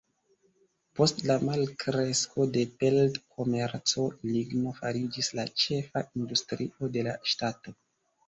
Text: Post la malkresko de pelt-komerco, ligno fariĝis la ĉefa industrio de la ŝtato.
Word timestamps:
Post 0.99 1.19
la 1.31 1.35
malkresko 1.47 2.47
de 2.55 2.63
pelt-komerco, 2.83 4.07
ligno 4.31 4.73
fariĝis 4.79 5.29
la 5.41 5.47
ĉefa 5.65 6.03
industrio 6.21 6.89
de 6.97 7.05
la 7.09 7.13
ŝtato. 7.33 7.75